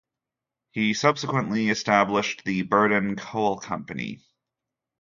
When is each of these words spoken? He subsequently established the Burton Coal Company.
He 0.71 0.95
subsequently 0.95 1.69
established 1.69 2.41
the 2.43 2.63
Burton 2.63 3.15
Coal 3.17 3.59
Company. 3.59 4.23